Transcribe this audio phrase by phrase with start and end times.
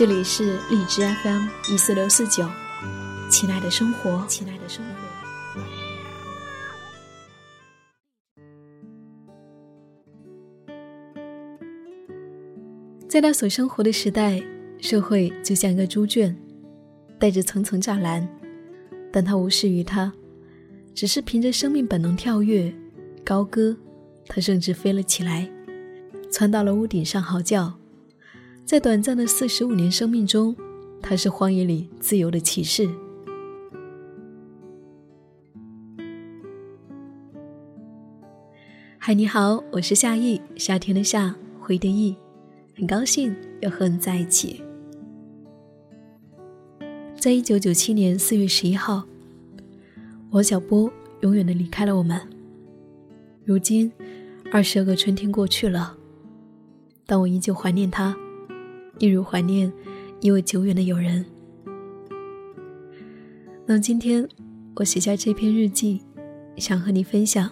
[0.00, 2.48] 这里是荔枝 FM 一四六四九，
[3.30, 5.60] 亲爱的生活，亲爱的生活。
[13.06, 14.42] 在他所生活的时代，
[14.78, 16.34] 社会就像一个猪圈，
[17.18, 18.26] 带着层层栅栏，
[19.12, 20.10] 但他无视于它，
[20.94, 22.72] 只是凭着生命本能跳跃、
[23.22, 23.76] 高歌。
[24.26, 25.46] 他甚至飞了起来，
[26.32, 27.79] 窜到了屋顶上嚎叫。
[28.70, 30.54] 在短暂的四十五年生命中，
[31.02, 32.88] 他是荒野里自由的骑士。
[38.96, 42.14] 嗨，你好，我是夏意，夏天的夏，回的意，
[42.76, 44.62] 很高兴又和你在一起。
[47.18, 49.02] 在一九九七年四月十一号，
[50.30, 50.88] 王小波
[51.22, 52.20] 永远的离开了我们。
[53.44, 53.90] 如今，
[54.52, 55.96] 二十二个春天过去了，
[57.04, 58.16] 但我依旧怀念他。
[59.00, 59.72] 一如怀念
[60.20, 61.24] 一位久远的友人。
[63.64, 64.28] 那今天
[64.76, 66.02] 我写下这篇日记，
[66.58, 67.50] 想和你分享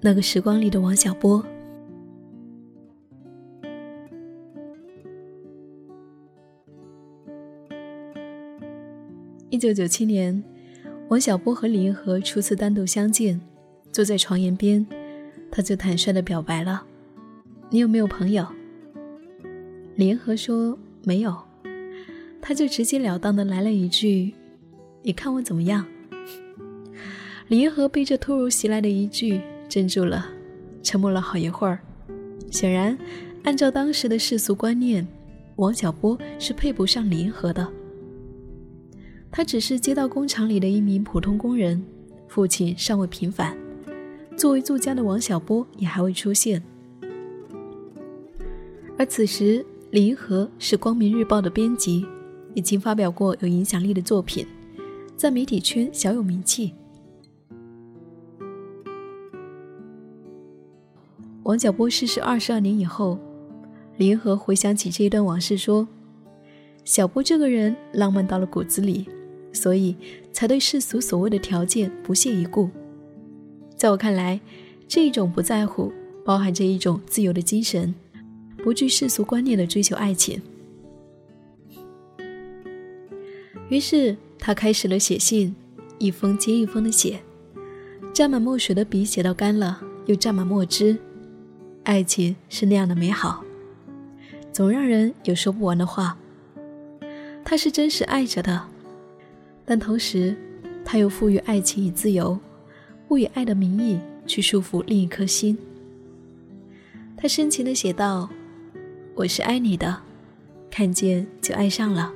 [0.00, 1.44] 那个时光里的王小波。
[9.50, 10.42] 一九九七年，
[11.08, 13.40] 王小波和李银河初次单独相见，
[13.92, 14.84] 坐在床沿边，
[15.48, 16.84] 他就坦率的表白了
[17.70, 18.44] ：“你有没有朋友？”
[19.96, 21.34] 李银河说：“没有。”
[22.42, 24.34] 他就直截了当的来了一句
[25.02, 25.86] ：“你看我怎么样？”
[27.48, 29.40] 李银河被这突如其来的一句
[29.70, 30.26] 镇住了，
[30.82, 31.78] 沉默了好一会儿。
[32.50, 32.96] 显然，
[33.44, 35.06] 按照当时的世俗观念，
[35.56, 37.66] 王小波是配不上李银河的。
[39.30, 41.82] 他只是街道工厂里的一名普通工人，
[42.28, 43.56] 父亲尚未平反，
[44.36, 46.62] 作为作家的王小波也还未出现。
[48.98, 49.64] 而此时。
[49.90, 52.04] 李银河是《光明日报》的编辑，
[52.54, 54.44] 已经发表过有影响力的作品，
[55.16, 56.74] 在媒体圈小有名气。
[61.44, 63.16] 王小波逝世二十二年以后，
[63.96, 65.86] 李银河回想起这一段往事，说
[66.84, 69.06] ：“小波这个人浪漫到了骨子里，
[69.52, 69.94] 所以
[70.32, 72.68] 才对世俗所谓的条件不屑一顾。
[73.76, 74.40] 在我看来，
[74.88, 75.92] 这一种不在乎，
[76.24, 77.94] 包含着一种自由的精神。”
[78.66, 80.42] 不惧世俗观念的追求爱情，
[83.68, 85.54] 于是他开始了写信，
[85.98, 87.22] 一封接一封的写，
[88.12, 90.98] 沾满墨水的笔写到干了，又沾满墨汁。
[91.84, 93.44] 爱情是那样的美好，
[94.52, 96.18] 总让人有说不完的话。
[97.44, 98.66] 他是真实爱着的，
[99.64, 100.34] 但同时
[100.84, 102.36] 他又赋予爱情以自由，
[103.06, 105.56] 不以爱的名义去束缚另一颗心。
[107.16, 108.28] 他深情地写道。
[109.16, 109.98] 我是爱你的，
[110.70, 112.12] 看见就爱上了。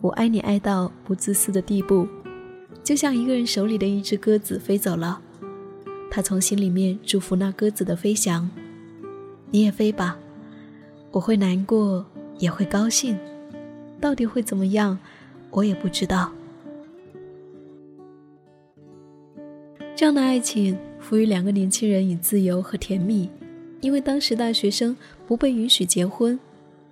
[0.00, 2.08] 我爱你爱到不自私的地步，
[2.82, 5.22] 就像一个人手里的一只鸽子飞走了，
[6.10, 8.50] 他从心里面祝福那鸽子的飞翔。
[9.52, 10.18] 你也飞吧，
[11.12, 12.04] 我会难过，
[12.38, 13.16] 也会高兴，
[14.00, 14.98] 到底会怎么样，
[15.52, 16.32] 我也不知道。
[19.94, 23.30] 这样的爱情赋予两个年轻人以自由和甜蜜。
[23.84, 24.96] 因为当时大学生
[25.26, 26.40] 不被允许结婚，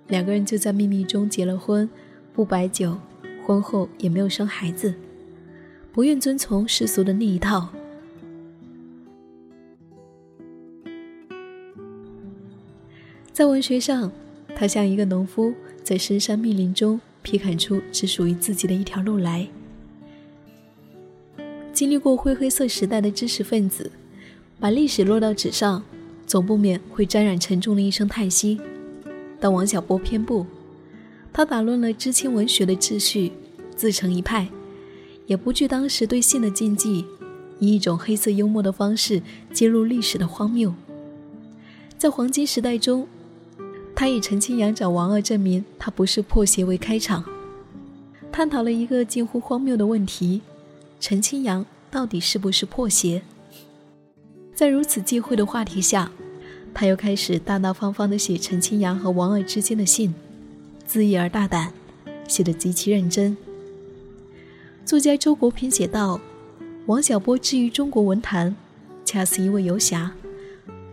[0.09, 1.89] 两个人就在秘密中结了婚，
[2.35, 2.95] 不摆酒，
[3.43, 4.93] 婚后也没有生孩子，
[5.91, 7.67] 不愿遵从世俗的那一套。
[13.31, 14.11] 在文学上，
[14.55, 15.51] 他像一个农夫，
[15.81, 19.47] 在深山密林中劈砍出只属于自己的一条路来。
[21.73, 23.91] 经历过灰黑色时代的知识分子，
[24.59, 25.83] 把历史落到纸上。
[26.33, 28.59] 总不免会沾染沉重的一声叹息，
[29.39, 30.43] 但王小波偏不，
[31.31, 33.33] 他打乱了知青文学的秩序，
[33.75, 34.47] 自成一派，
[35.27, 37.05] 也不惧当时对性的禁忌，
[37.59, 39.21] 以一种黑色幽默的方式
[39.53, 40.73] 揭露历史的荒谬。
[41.99, 43.07] 在黄金时代中，
[43.95, 47.23] 他以陈清扬找王二证明他不是破鞋为开场，
[48.31, 50.41] 探讨了一个近乎荒谬的问题：
[50.99, 53.21] 陈清扬到底是不是破鞋？
[54.55, 56.11] 在如此忌讳的话题下，
[56.73, 60.13] 他又开始大大方方地写陈清扬和王二之间的信，
[60.89, 61.71] 恣意而大胆，
[62.27, 63.37] 写得极其认真。
[64.83, 66.19] 作家周国平写道
[66.87, 68.55] ：“王小波之于中国文坛，
[69.05, 70.11] 恰似一位游侠，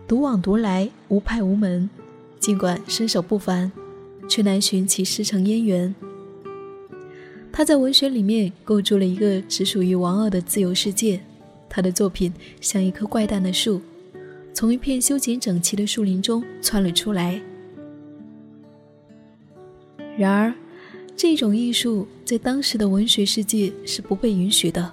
[0.07, 1.89] 独往独来，无派无门。
[2.39, 3.71] 尽管身手不凡，
[4.29, 5.93] 却难寻其师承渊源。
[7.51, 11.19] 他在文学里面构筑了一个只属于王二的自由世界。
[11.67, 13.81] 他的作品像一棵怪诞的树，
[14.53, 17.41] 从一片修剪整齐的树林中窜了出来。
[20.17, 20.53] 然而，
[21.15, 24.91] 这种艺术在当时的文学世界是不被允许的。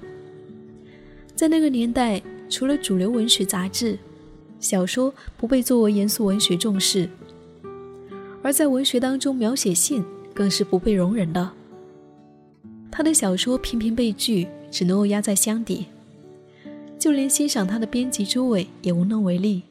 [1.35, 3.99] 在那个年代，除了主流文学杂志，
[4.61, 7.09] 小说不被作为严肃文学重视。
[8.43, 11.51] 而在文学当中描写性更是不被容忍的。
[12.91, 15.87] 他的小说频频被拒，只能够压在箱底，
[16.99, 19.63] 就连欣赏他的编辑朱伟也无能为力，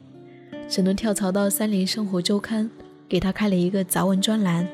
[0.66, 2.64] 只能跳槽到《三联生活周刊》，
[3.06, 4.66] 给他开了一个杂文专栏。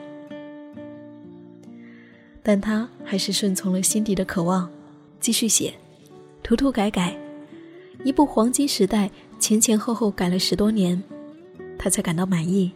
[2.43, 4.71] 但他还是顺从了心底的渴望，
[5.19, 5.75] 继续写，
[6.45, 7.17] 涂涂改改，
[8.05, 9.09] 一部《黄金时代》
[9.41, 11.03] 前前后后改了十多年，
[11.77, 12.71] 他才感到满意。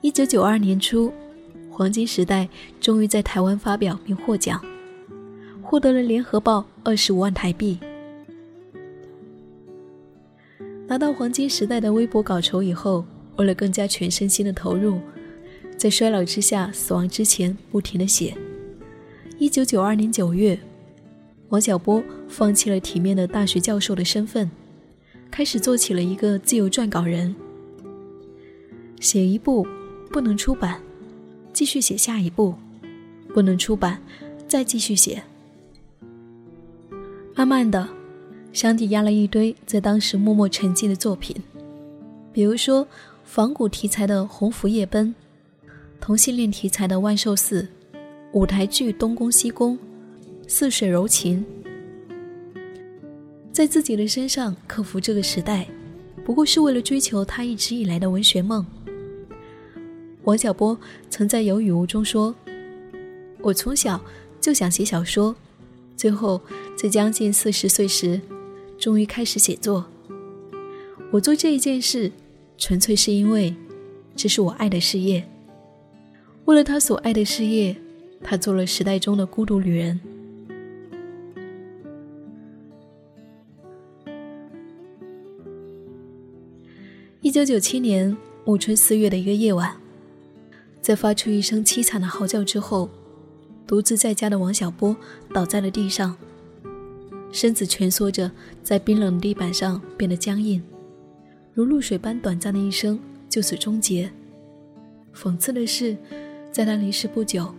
[0.00, 1.08] 一九九二年初，
[1.70, 2.44] 《黄金时代》
[2.80, 4.60] 终于在台湾发表并获奖，
[5.62, 7.78] 获得了联合报二十五万台币。
[10.90, 13.04] 拿到《黄金时代》的微博稿酬以后，
[13.36, 14.98] 为了更加全身心的投入，
[15.76, 18.36] 在衰老之下、死亡之前，不停的写。
[19.38, 20.58] 一九九二年九月，
[21.50, 24.50] 王小波放弃了体面的大学教授的身份，
[25.30, 27.36] 开始做起了一个自由撰稿人，
[28.98, 29.64] 写一部。
[30.10, 30.80] 不能出版，
[31.52, 32.52] 继续写下一步；
[33.32, 34.02] 不能出版，
[34.48, 35.22] 再继续写。
[37.36, 37.88] 慢慢的，
[38.52, 41.36] 箱底压了一堆在当时默默沉寂的作品，
[42.32, 42.86] 比如说
[43.24, 45.14] 仿古题材的《鸿福夜奔》，
[46.00, 47.62] 同性恋题材的《万寿寺》，
[48.32, 49.78] 舞台剧《东宫西宫》，
[50.48, 51.44] 《似水柔情》。
[53.52, 55.68] 在自己的身上克服这个时代，
[56.24, 58.66] 不过是为了追求他一直以来的文学梦。
[60.24, 60.76] 王小波
[61.08, 62.34] 曾在有语无中说
[63.40, 64.00] ：“我从小
[64.40, 65.34] 就想写小说，
[65.96, 66.40] 最后
[66.76, 68.20] 在将近四十岁时，
[68.80, 69.84] 终于开始写作。
[71.12, 72.10] 我做这一件事，
[72.56, 73.54] 纯粹是因为
[74.16, 75.22] 这是我爱的事业。
[76.46, 77.76] 为了他所爱的事业，
[78.24, 80.00] 他做了时代中的孤独女人。”
[87.20, 88.16] 一九九七年
[88.46, 89.76] 暮春四月的一个夜晚。
[90.80, 92.88] 在发出一声凄惨的嚎叫之后，
[93.66, 94.96] 独自在家的王小波
[95.34, 96.16] 倒在了地上，
[97.32, 98.30] 身子蜷缩着
[98.62, 100.62] 在冰冷的地板上，变得僵硬，
[101.52, 102.98] 如露水般短暂的一生
[103.28, 104.10] 就此终结。
[105.14, 105.96] 讽刺的是，
[106.50, 107.54] 在他离世不久，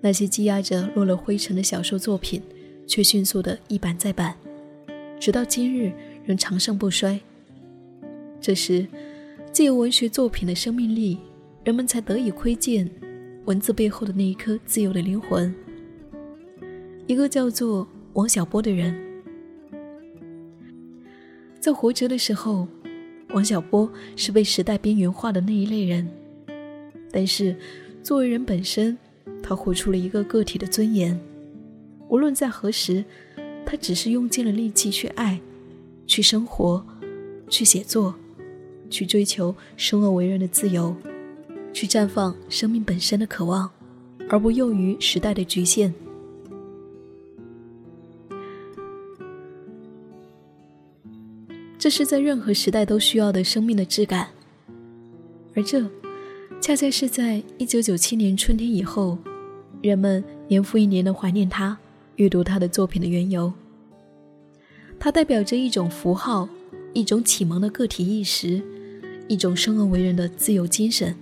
[0.00, 2.42] 那些积压着落了灰尘的小说作品，
[2.86, 4.34] 却迅速的一版再版，
[5.20, 5.92] 直到今日
[6.24, 7.20] 仍长盛不衰。
[8.40, 8.86] 这时，
[9.52, 11.18] 借由文学作品的生命力。
[11.64, 12.88] 人们才得以窥见
[13.44, 15.54] 文字背后的那一颗自由的灵魂。
[17.06, 17.86] 一个叫做
[18.18, 18.92] 王小波的人，
[21.60, 22.66] 在活着的时候，
[23.28, 26.04] 王小波是被时代边缘化的那一类人。
[27.12, 27.54] 但是，
[28.02, 28.98] 作为人本身，
[29.40, 31.16] 他活出了一个个体的尊严。
[32.08, 33.04] 无论在何时，
[33.64, 35.40] 他只是用尽了力气去爱，
[36.04, 36.84] 去生活，
[37.48, 38.12] 去写作，
[38.90, 40.92] 去追求生而为人的自由。
[41.72, 43.70] 去绽放生命本身的渴望，
[44.28, 45.94] 而不囿于时代的局限。
[51.78, 54.28] 这是在任何时代都需要的生命的质感，
[55.54, 55.80] 而这
[56.60, 59.16] 恰恰是在一九九七年春天以后，
[59.80, 61.78] 人们年复一年的怀念他、
[62.16, 63.52] 阅读他的作品的缘由。
[64.98, 66.48] 它代表着一种符号，
[66.94, 68.60] 一种启蒙的个体意识，
[69.28, 71.14] 一种生而为人的自由精神。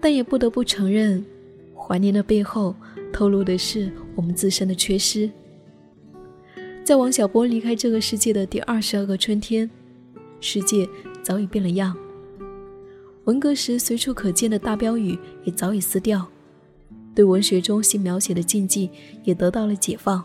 [0.00, 1.24] 但也不得不承认，
[1.72, 2.74] 怀念的背后
[3.12, 5.30] 透露的是我们自身的缺失。
[6.82, 9.70] 在王小波离开这个世界的第二十二个春天，
[10.40, 10.88] 世界
[11.22, 11.96] 早已变了样。
[13.24, 16.26] 文革时随处可见的大标语也早已撕掉，
[17.14, 18.90] 对文学中性描写的禁忌
[19.22, 20.24] 也得到了解放。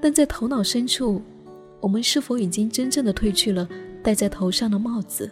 [0.00, 1.22] 但在头脑深处，
[1.80, 3.68] 我们是否已经真正的褪去了
[4.02, 5.30] 戴在头上的帽子？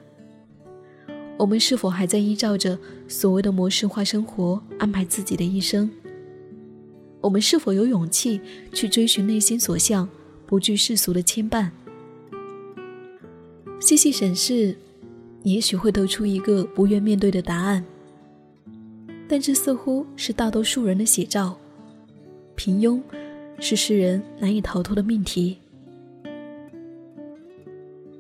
[1.38, 5.90] 我们是否还在依照着所谓的模式化生活安排自己的一生？
[7.22, 8.40] 我们是否有勇气
[8.74, 10.06] 去追寻内心所向，
[10.44, 11.70] 不惧世俗的牵绊？
[13.80, 14.76] 细细审视，
[15.44, 17.84] 也许会得出一个不愿面对的答案。
[19.28, 21.56] 但这似乎是大多数人的写照。
[22.54, 23.00] 平庸
[23.58, 25.56] 是世人难以逃脱的命题。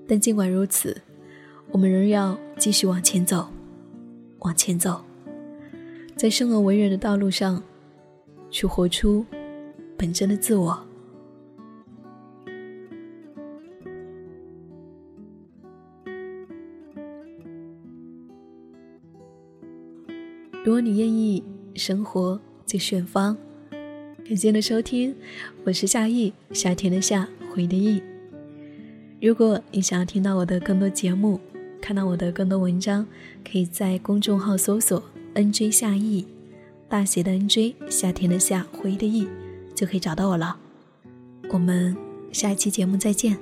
[0.08, 0.96] 但尽管如此，
[1.70, 3.48] 我们仍要继续往前走，
[4.38, 5.04] 往前走，
[6.16, 7.62] 在生而为人的道路上，
[8.52, 9.24] 去活出
[9.96, 10.78] 本真的自我。
[20.64, 21.42] 如果你愿意，
[21.74, 23.36] 生活最远方。
[24.24, 25.12] 感谢的收听，
[25.64, 28.00] 我是夏意，夏天的夏，回忆的意。
[29.20, 31.40] 如果你想要听到我的更多节目，
[31.80, 33.04] 看到我的更多文章，
[33.44, 35.02] 可以在公众号搜索
[35.34, 36.24] “nj 夏意”，
[36.92, 39.26] 大写的 “nj”，夏天的夏，回忆的忆，
[39.74, 40.54] 就可以找到我了。
[41.48, 41.96] 我们
[42.32, 43.38] 下一期节目再见。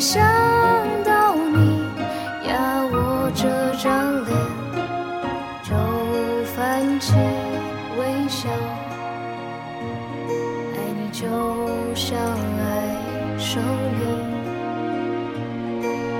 [0.00, 0.22] 想
[1.04, 1.80] 到你
[2.48, 3.48] 呀，我这
[3.82, 4.36] 张脸
[5.62, 5.70] 就
[6.54, 7.14] 泛起
[7.98, 8.48] 微笑。
[10.74, 11.26] 爱你就
[11.94, 12.62] 像爱
[13.38, 13.62] 生
[13.98, 14.02] 命，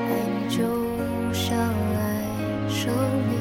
[0.09, 0.59] 爱你就
[1.33, 1.99] 像爱
[2.69, 2.93] 生
[3.28, 3.33] 命。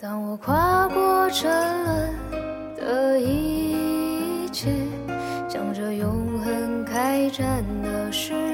[0.00, 1.50] 当我跨过沉
[1.84, 4.85] 沦的一切。
[7.36, 8.45] 真的时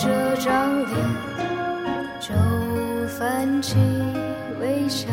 [0.00, 0.96] 这张脸
[2.20, 2.32] 就
[3.08, 3.74] 泛起
[4.60, 5.08] 微笑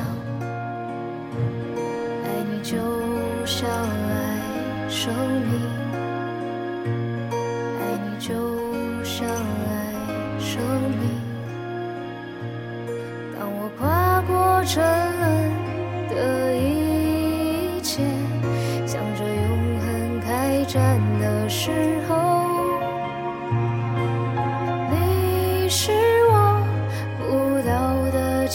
[2.24, 2.78] 爱你就
[3.48, 5.12] 像爱生
[5.42, 5.75] 命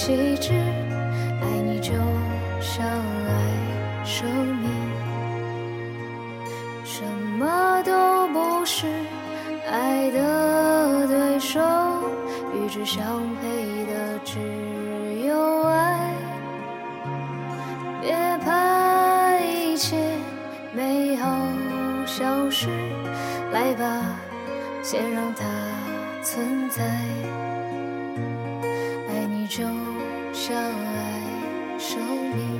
[0.02, 0.54] 气质，
[1.42, 1.92] 爱你就
[2.58, 4.26] 像爱生
[4.56, 4.70] 命。
[6.82, 7.04] 什
[7.38, 8.86] 么都不是
[9.70, 11.60] 爱的对手，
[12.54, 13.04] 与之相
[13.42, 14.38] 配的只
[15.26, 16.14] 有爱。
[18.00, 19.98] 别怕一切
[20.72, 21.28] 美好
[22.06, 22.70] 消失，
[23.52, 24.02] 来吧，
[24.82, 25.44] 先让它
[26.22, 26.82] 存在。
[29.12, 29.64] 爱你就
[30.40, 32.00] 相爱生
[32.34, 32.59] 命。